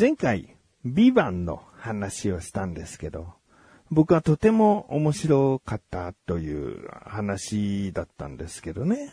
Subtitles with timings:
[0.00, 3.34] 前回、ビバンの話をしたんですけど、
[3.90, 9.12] 僕はとても面白かったという話だったんですけどね。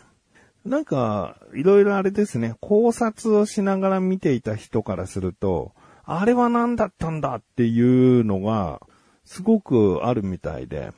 [0.63, 5.73] なんか、いろいろあれですね、考察をしながら見ていた人からすると、
[6.05, 8.79] あれは何だったんだっていうのが、
[9.25, 10.93] すごくあるみたいで、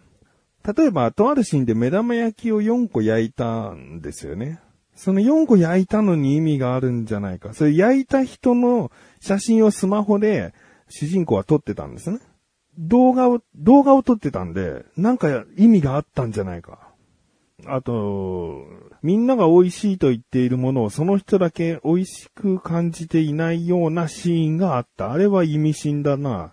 [0.71, 4.59] 例えば、とあるシーンで目玉焼きを4個焼いたんですよね。
[4.99, 7.53] その4個焼いたのに意味があるんじゃないか。
[7.53, 8.91] それ焼いた人の
[9.21, 10.53] 写真をスマホで
[10.89, 12.19] 主人公は撮ってたんですね。
[12.77, 16.89] 動画を、動画を撮ってたんで、なんか意味があったんじゃないか。
[17.65, 18.65] あと、
[19.01, 25.13] みんなが美味しいと言っているものをその人だけ美味しく感じていないようなシーンがあった。
[25.13, 26.47] あれは意味深だな。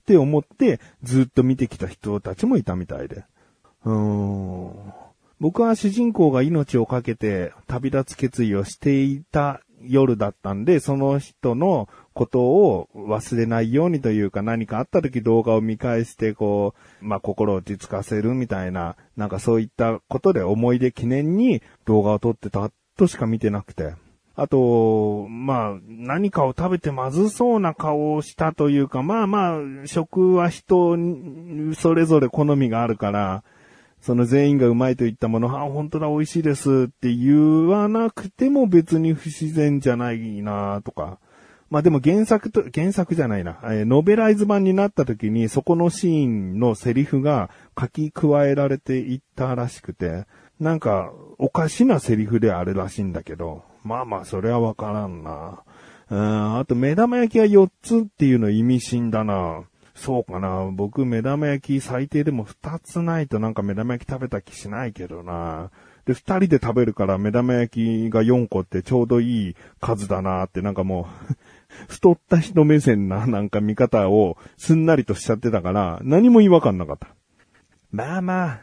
[0.00, 3.24] って思ってずっと見てきた人たちもいたみたいで。
[3.84, 5.01] うーん。
[5.42, 23.96] 僕は主人公が命を懸けて旅立つ決意をしていた夜だったんで、その人のことを忘れないようにというか何かあった時動画を見返してこう、まあ、心を落ち着かせるみたいな、なんかそういったことで思い出記念に動画を撮ってたとしか見てなくて。
[24.36, 30.96] あと、まあ、何かを食べてまずそうな顔をしたというか、まあまあ、食は人
[31.74, 33.42] それぞれ好みがあるから、
[34.02, 41.18] その全員がうまいと言ったもの、あ、本当だ、美味しいですって言わなくても別に不自然じゃないなとか。
[41.70, 43.60] まあでも原作と、原作じゃないな。
[43.62, 47.48] えー、ノベライズ版になった時にそこのシーンのセリフが
[47.80, 50.26] 書き加えられていったらしくて、
[50.58, 55.62] なんかおかしなセリフであるらしいんだけど、まあまあそれはわからんな。
[56.10, 59.62] うん、あと目玉焼きが4つっていうの意味深だな。
[59.94, 60.70] そうかな。
[60.72, 65.70] 僕目玉焼き最低でも2つないとなんか目玉焼き食べた気しないけどな。
[66.06, 71.34] で、二人で食べるから目玉焼きが4個ってちょうどいい数だなってなんかもう
[71.88, 77.08] 太った人目線ななんか見方をすんなりとしちゃってたから、何も違和感なかった。
[77.90, 78.60] まあまあ、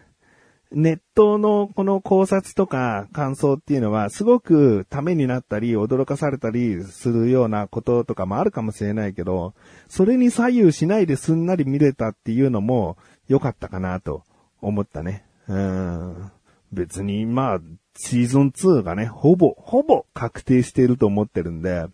[0.71, 9.55] ネットのこの考察とか感想っていうのはすごくためになったり驚かされたりするようなこととかもあるかもしれないけど、
[9.87, 12.97] それに左右しないですんなり見れたっていうのも
[13.27, 14.23] 良かったかなと
[14.61, 15.25] 思ったね。
[15.47, 16.31] うん。
[16.71, 17.59] 別にまあ、
[17.97, 21.87] シーズン2がね、ほぼ、ほぼ確定していると思ってるんで、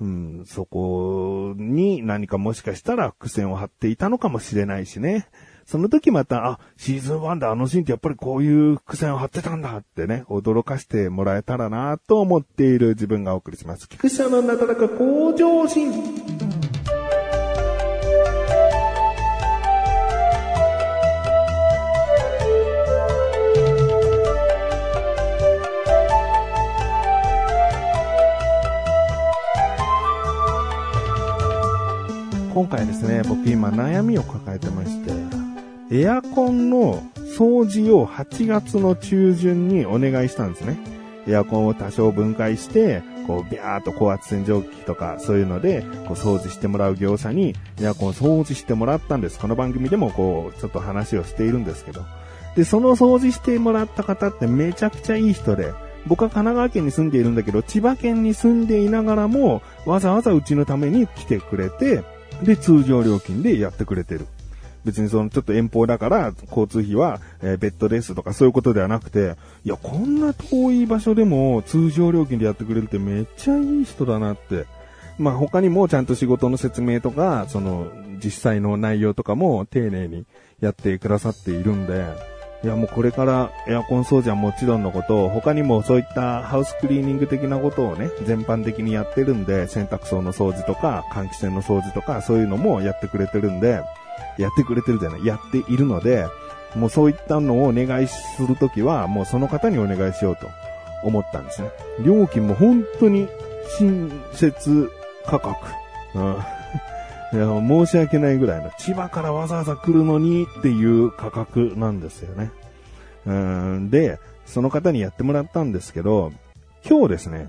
[0.00, 5.28] うん、そこに何かもしかしたら伏線を張っていたのかもしれないしね。
[5.72, 13.88] その時また、あ、シーズン1であのシーンってやっぱりこういう伏線を張ってたんだってね、驚かしてもらえたらなと思っている自分がお送りします。
[13.88, 15.90] 菊池のなかなか向上心。
[32.52, 35.41] 今回ですね、僕今悩みを抱えてまして、
[35.94, 37.02] エアコンの
[37.36, 40.78] 掃除を8月の中旬にお願いしたんですね。
[41.28, 49.38] エアコンを多少分解して、こう、ビャーっと高圧洗浄機とか、そういうので、こう、掃除してもらう業者に、エアコン掃除してもらったんです。
[49.38, 52.00] この番組でも、こう、ちょっと話をしているんですけど。
[52.56, 55.74] で、その掃除してもらった方ってめちゃくちゃいい人で、
[56.06, 62.02] 僕は神奈川県に住んでいるんだけど、千葉県に住んでいながらも、わざわざうちのために来てくれて、
[62.42, 64.26] で、通常料金でやってくれてる。
[64.84, 74.66] 別にそのちょっと遠方だから交通費は、えー、別途ですとかそういうことではなくて、いや、こんな遠い場所でも通常料金でやってくれるってめっちゃいい人だなって。
[75.18, 77.86] まあ他にもちゃんと仕事の説明とか、その
[78.22, 80.24] 実際の内容とかも丁寧に
[80.60, 82.06] やってくださっているんで、
[82.64, 93.82] いやもうこれからエアコン掃除はもちろんのこと、他にもそういったハウスクリーニング的なことをね、全般的にやってるんで、洗濯槽の掃除とか、換気扇の掃除とか、そういうのもやってくれてるんで、
[94.38, 96.26] やってくれてるじゃない、やっているので、
[96.74, 100.48] もうそういったのをお願いするときは、もうその方にお願いしようと
[101.04, 101.70] 思ったんですね。
[102.04, 103.28] 料金も本当に
[103.78, 104.90] 親切
[105.26, 105.56] 価格。
[106.14, 106.36] うん
[107.32, 112.50] いや、申し訳ないぐらいの、千葉からわざわざ来るのにっていう価格なんですよね。
[113.24, 116.32] うんで、その方にやってもらったんですけど、
[116.88, 117.48] 今日ですね、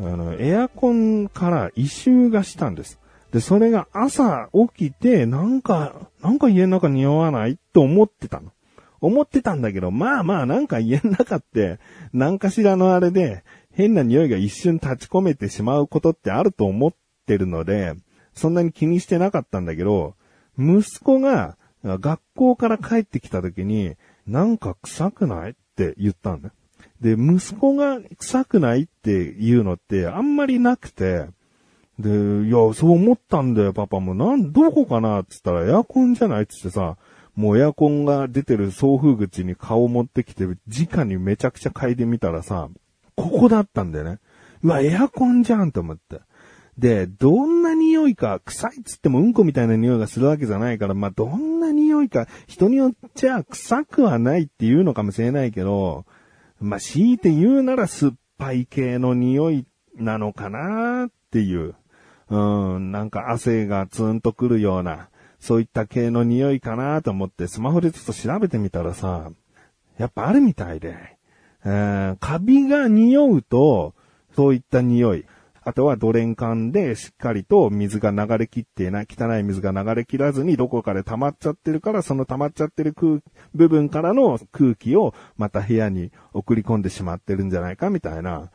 [0.00, 2.98] あの、エアコンから異臭がしたんです。
[3.32, 8.52] で、それが朝起きて、なんか、なんか家の中匂わないと思ってたの。
[9.00, 11.78] 思ってたんだけど、まあまあなんか家の中って、
[12.12, 16.94] 何かしらのあれで、変な匂いが一瞬立ち込めてしまうことってあると思っ
[17.26, 17.94] てるので、
[18.34, 20.14] そんなに気にしてなかったんだけど、
[20.58, 23.94] 息子が学校から帰ってきた時に、
[24.26, 26.50] なんか臭くないって言ったんだ。
[27.00, 31.26] で、息子が臭くないって言うのってあんまりなくて、
[31.98, 32.10] で、
[32.46, 34.14] いや、そう思ったんだよ、パパも。
[34.14, 36.96] なん、どこかなって言ったら、エアコンじゃないって言ってさ、
[37.34, 42.68] もうエアコンが出てる送風口に顔を持ってきて、直にめちゃくちゃ嗅いでみたらさ、
[43.16, 44.18] ここだったんだよね。
[44.62, 46.20] うわ、エアコンじゃんと思って。
[46.78, 56.06] で、どんな匂いか、臭いっつってもうんこみたいな匂いがするわけじゃないから、まあ、どんな匂いか、人によっちゃ臭くはないっていうのかもしれないけど、
[56.60, 59.66] まあ、強いて言うなら酸っぱい系の匂い
[59.96, 61.74] なのかなっていう。
[62.30, 65.08] うん、なんか汗がツンとくるような、
[65.40, 69.30] そういった系の匂いかなと思ってスマホでちょっと調べてみたらさ、
[69.96, 71.18] やっぱあるみたいで、
[71.64, 73.94] えー、カビが匂うと、
[74.34, 75.24] そういった匂い。
[75.68, 83.20] あとはドレン管でしっかりと水が流れきっていない、汚い水が流れきらずにどこかで溜まっちゃってるから、その溜まっちゃってる空、
[83.54, 88.50] 部分からの空気をまた部屋に送り込んでしまってるんじゃないかみたいな。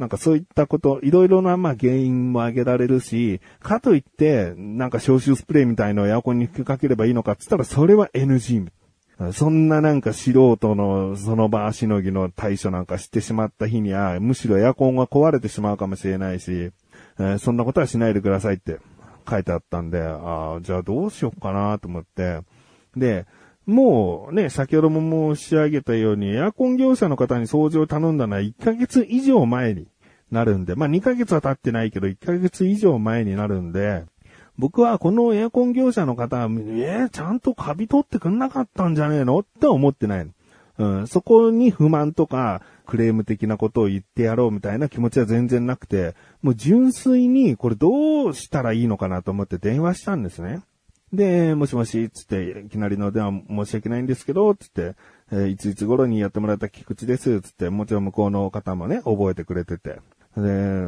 [0.00, 8.66] なんかそういったこと、いろいろなまあ原因も挙げられるし、かといって、なんか消臭スプレーみたいのをエアコンに吹きかければいいのかって言ったらそれは NG。
[9.34, 18.78] そんななんか素人のその場しのぎの対処なんかしてしまった日には、むしろエアコンが壊れてしまうかもしれないし、えー、そんなことはしないでくださいって
[19.28, 22.40] 書いてあったんで、ああ、じゃあどうしようかなと思って、
[22.96, 23.26] で、
[23.66, 29.86] もうね、先ほども申し上げたように、エアコン業者の方に掃除を頼んだのは1ヶ月以上前に
[30.30, 34.04] なるんで、まあ2ヶ月は経ってないけど1ヶ月以上前になるんで、
[34.58, 40.30] 僕はこのエアコン業者の方は、えー、ちゃんとカビ取ってくんなかったんじゃねえのって思ってない。
[40.78, 50.60] うん、そこに不満とか、クレーム的なことを言ってやろうみたいな気持ちは全然なくて、もう純粋にこれどうしたらいいのかなと思って電話したんですね。
[51.12, 54.94] で、もしもし、つって、いきなりの電話申し訳ないんですけど、つって、
[55.32, 60.00] えー、いついつ頃にやってもらった菊池です、つって、もちろん向こうの方もね、覚えてくれてて。
[60.36, 60.86] で、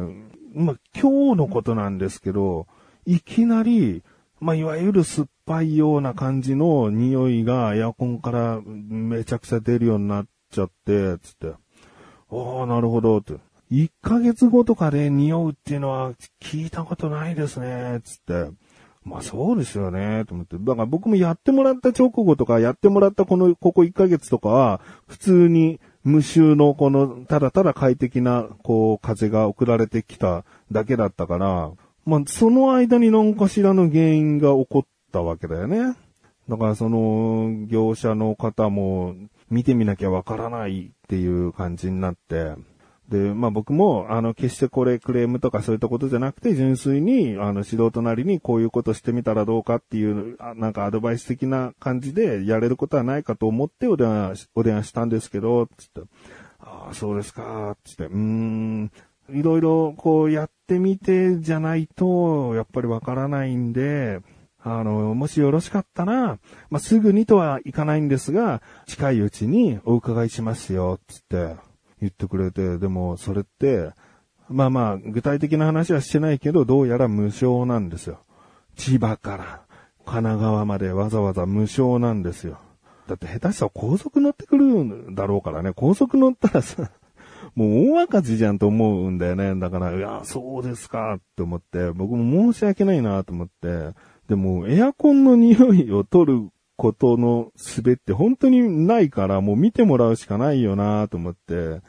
[0.53, 2.67] まあ、今日のことなんですけど、
[3.05, 4.03] いきなり、
[4.39, 11.47] まあ、いわゆる酸っぱいような感じの匂いがエアコンからめちゃくちゃ出るようになっちゃって、つって。
[11.47, 13.33] ああ、なるほど、って。
[13.71, 18.51] 1ヶ月後とかで匂うっていうのは聞いたことないですね、つって。
[19.05, 20.57] まあそうですよね、と思って。
[20.57, 31.71] だから僕もやってもらった直後とか、やってもらったこの、ここ1ヶ月とかは、普通に無臭のこの、ただただ快適な、こう、風が送られてきただけだったから、
[32.05, 35.95] まあその間に何かしらの原因が起こったわけだよね。
[36.49, 39.15] だからその、業者の方も
[39.49, 42.53] 見てみなきゃわからないっていう感じになって、
[43.13, 56.01] で、まあ僕も、あの、決してこれクレームとかそういったことじゃなくて、純粋に、あの、素人なりにこういうことしてみたらどうかっていう、なんかアドバイス的な感じでやれることはないかと思ってお電話、お電話したんですけど、つって、
[56.59, 58.91] ああ、そうですか、つって、うーん、
[59.29, 64.21] いろいろこうやってみてじゃないと、やっぱりわからないんで、
[64.59, 66.39] あの、もしよろしかったら、
[66.71, 71.72] まあ、すぐにとはいかないんですが、近いうちにお伺いしますよ、つって、
[72.03, 73.91] 言ってくれて、でもそれって、
[74.49, 78.19] まあまあ、具体的な話はしてないけど、どうやら無償なんですよ。
[78.75, 79.61] 千葉から
[80.05, 82.59] 神奈川までわざわざ無償なんですよ。
[83.07, 86.91] だって下手したら高速乗ってくるんだろうからね、高速乗ったらさ、
[87.55, 89.55] もう大赤字じゃんと思うんだよね。
[89.55, 93.93] だから、いや、そうですかって思って、僕も申し訳ないなと思って、
[94.27, 96.49] でも、エアコンの匂いを取る
[96.83, 101.79] ことの術って本当にないから、もう見てもらうしかないよなと思って、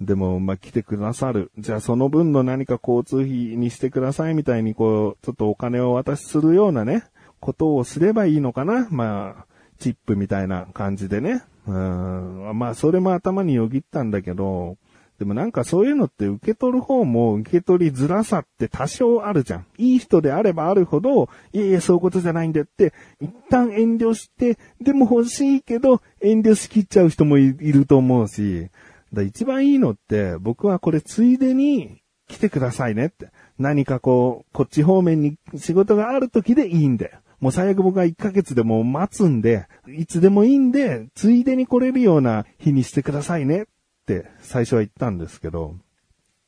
[0.00, 1.50] でも、まあ、来てくださる。
[1.58, 7.02] じゃあ、その分の何か交通費にしてくださいみたいに、こう、ちょっとお金を渡しするようなね、
[7.40, 9.46] ことをすればいいのかなまあ、
[9.80, 11.42] チップみたいな感じでね。
[11.66, 12.52] うん。
[12.54, 14.76] まあ、それも頭によぎったんだけど、
[15.18, 19.66] でもなんかそういうのって受け取る方も受け取りづらさって多少あるじゃん。
[19.78, 28.68] いい人であればあるほど、いえいえそういうことじゃないんだって、一旦遠慮して、でも欲しいけど遠慮しきっちゃう人もいると思うし、
[29.12, 33.30] だ一番いいのって、僕はこれついでに来てくださいねって。
[33.58, 37.12] 何かこう、こっち方面に仕事がある時でいいんで。
[37.40, 43.66] もう最悪僕は1ヶ月でも待つんで、いつでもいいんで、ついでに来れるような日にしてくださいねっ
[44.14, 45.74] って最初は言ったんですけど、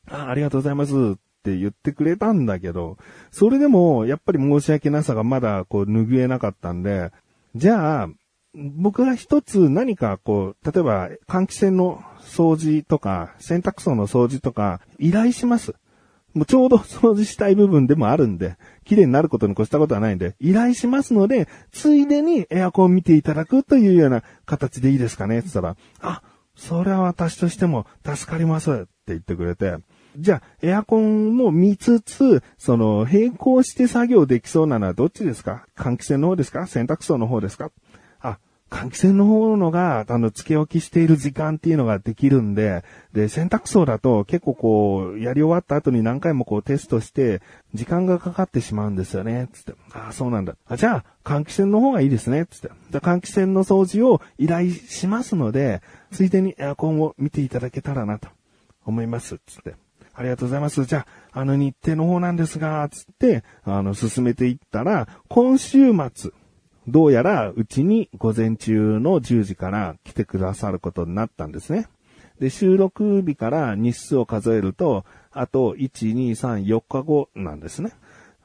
[0.09, 0.95] あありがとうございますっ
[1.43, 2.97] て言ってくれたんだけど、
[3.31, 7.11] それでもやっぱり申し訳なさがまだこう拭えなかったんで、
[7.55, 8.09] じゃあ、
[8.53, 15.75] 僕が一つ何かこう、例えば換気扇の掃除とか、洗濯槽の掃除とか、依頼します。
[16.33, 26.21] もうちょうど掃除したい部分でもあるんで、綺麗になることに越したことはないんで、依頼しますので、ついでにエアコン見ていただくというような形でいいですかねって言ったら、あ、
[26.59, 29.77] それは私としても助かりますって言ってくれて、
[30.17, 35.65] じゃあ、エアコンも見つつ、その、並行して作業できそうなのはどっちですか？
[35.77, 36.67] 換気扇の方ですか？
[36.67, 37.71] 洗濯槽の方ですか？
[38.69, 42.83] 換気扇の方のが、あの、付け置きしている時間っていうのができるんで、
[43.13, 47.41] で、洗濯槽だと結構こう、やり終わった後に何回もこうテストして、
[47.73, 49.73] 時間がかかってしまうんですよね、つって。
[49.91, 50.55] ああ、そうなんだ。
[50.67, 52.69] あ、じゃあ、換気扇の方がいいですね、つって。
[52.91, 58.29] じゃ換気扇の掃除を依頼しますので、ついでにエアコンを見ていただけたらなと
[58.85, 59.75] 思います、つって。
[60.19, 60.83] ありがとうございます。
[60.83, 66.31] じゃあ、あの日程の方なんですが、つって、あの、進めていったら、今週末、
[66.89, 71.87] どうやらうちに午前中の10時から来てくださることになったんですね。
[72.39, 77.91] で、収録日から日数を数えると、あと1、2、3、4日後なんですね。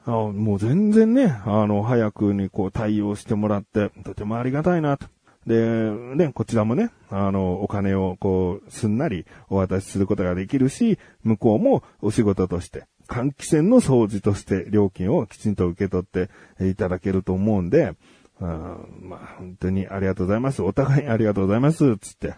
[0.05, 5.07] あもう全然ね、あの、早くにこう対応してもらって、とてもありがたいなと。
[5.47, 16.29] で、ね、こちらもね、あの、お金をこう、すんなりお渡しすることができるし、向こうもお仕事として、換気扇の掃除として料金をきちんと受け取って
[16.67, 17.93] いただけると思うんで、
[18.39, 20.61] うん、まあ、本当にありがとうございます。
[20.61, 21.97] お互いありがとうございます。
[21.97, 22.35] つって。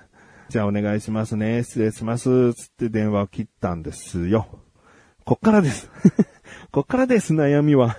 [0.49, 1.63] じゃあお願いしますね。
[1.63, 2.53] 失礼します。
[2.53, 4.47] つって電話を切ったんですよ。
[5.25, 5.89] こっからです。
[6.71, 7.97] こっからです、悩みは。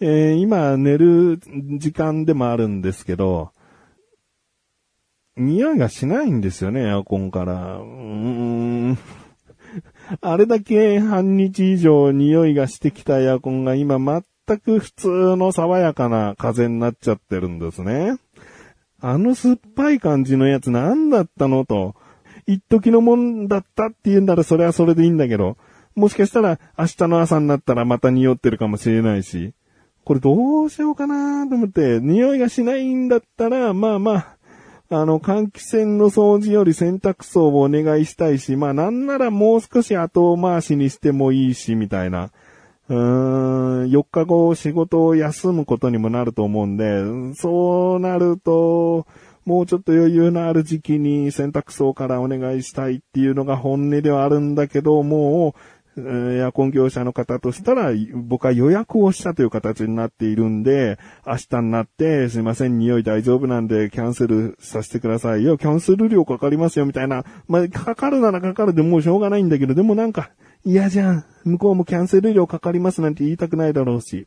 [0.00, 1.38] えー、今寝る
[1.78, 3.52] 時間でもあるんですけど、
[5.36, 7.76] 匂いがしないんですよね、エアコンから。
[7.76, 8.98] うーん。
[10.20, 13.98] あれだけ半日以上匂いがしてきたエアコンが今
[14.48, 18.16] 全く普通の爽やかな風になっちゃってるんですね。
[19.00, 21.94] あの酸っぱい感じのやつ何だったのと、
[22.46, 25.56] 一時のもんだったって言うんならそれはそれでいいんだけど、
[25.96, 29.52] もしかしたら明日の朝になったらまた匂ってるかもしれないし、
[30.04, 34.36] これどうしようかなと思って、匂いがしないんだったら、まあまあ、
[34.88, 42.30] あの、換気扇の掃除より洗濯槽をお願いしたいし、まあなんならもう少し後回しにしてもいいし、みたいな。
[42.88, 49.06] うーん、4日後仕事を休むことにもなると思うんで、そうなると、
[49.44, 55.60] もうちょっと余裕のある時期に洗濯槽からお願いしたいっていうのが本音ではあるんだけど、もう、
[55.98, 65.56] エアコン業者の方としたら、僕は予約をしたという形になっているんで、明日になって、すいません、匂い大丈夫なんで、キャンセルさせてくださいよ。
[65.56, 67.24] キャンセル料かかりますよ、みたいな。
[67.48, 70.30] まあ、かかるならかかるでもうしょうがないんだけど、でもなんか、
[70.64, 71.24] 嫌じゃん。
[71.44, 74.26] 向こうもキャンセル料かかりますなんて言いたくないだろうし。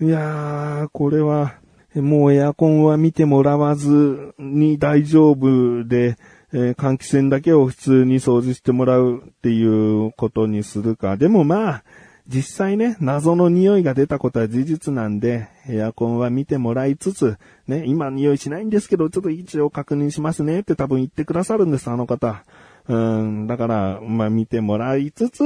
[0.00, 1.54] いやー、これは、
[1.94, 6.16] もうエアコンは見てもらわずに大丈夫で、
[6.52, 11.16] えー、換気扇だけを普通に掃除してもらうっていうことにするか。
[11.16, 11.84] でもまあ、
[12.28, 22.42] 実際ね、謎の匂いが出たことは事実なんで、エアコンは見てもらいつつ、ね、今匂いしないんですけど、ちょっと位置を確認しますねって多分言ってくださるんです、あの方。
[22.88, 25.42] うん、だから、まあ見てもらいつつ、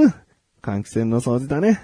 [0.63, 1.81] 換気扇の掃除だね。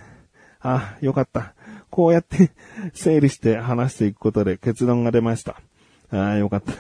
[0.61, 1.55] あ、よかった。
[1.91, 2.51] こうやって
[2.93, 5.61] 整理して話していくことで結論が出ました。
[6.11, 6.73] ああ、よかった。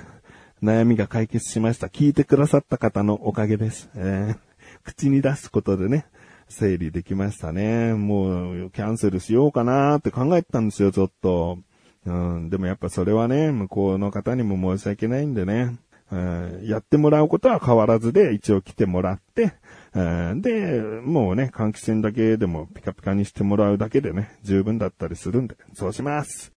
[0.62, 1.86] 悩みが解決しました。
[1.86, 3.88] 聞いてくださった方のおかげです。
[3.94, 4.38] えー、
[4.84, 6.06] 口に出すことでね、
[6.48, 7.94] 整理できましたね。
[7.94, 11.58] もう、キャンセルしようかなって考えてたんですよ、ちょっと。
[12.06, 15.76] うん、でもやっぱそれはね、向こうの方にも申し訳ないんでね。
[16.10, 19.54] やってもらうことは変わらずで一応来てもらって、
[19.94, 26.55] で、もうね、換気扇だけでもピカピカにしてもらうだけでね、十分だったりするんで、そうします。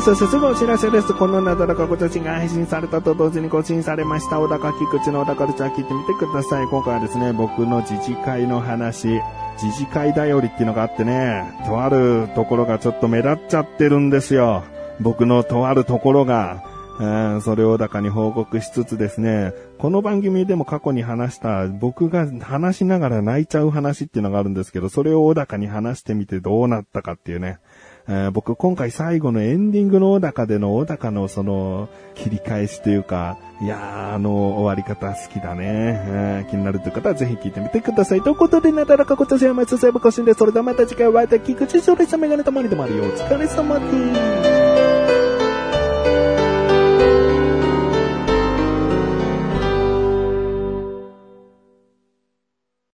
[0.00, 1.14] そしてすぐお知らせです。
[1.14, 4.38] このなだらかご写真が配信されたと同時に更新されました。
[4.38, 6.66] 小高菊池の小高ルチャー聞いてみてください。
[6.66, 9.20] 今回はですね、僕の自治会の話、
[9.62, 14.64] 自治会だよりっていうのがあってね、とあるところがちょっと目立っちゃってるんですよ。
[15.00, 16.62] 僕のとあるところが。
[16.98, 27.58] うんそれを高に報告しつつですね、この番組でも過去に話した僕が話しながら泣いちゃう話っていうのがあるんですけど、それを小高に話してみてどうなったかっていうね。
[28.08, 35.64] えー、僕今回最後のエンディングの小高での小高のその切り返しというか、いやー、あの終わり方好きだね。
[35.66, 38.22] えー、気になるという方はぜひ聞いてみてください。
[38.22, 39.78] ということで、なだらかごちそうさまです。
[39.78, 39.86] そ
[40.46, 43.04] れではまた次回お会いいたい菊池勝利したメガネたまりでもあるよ。
[43.04, 44.65] お疲れ様です。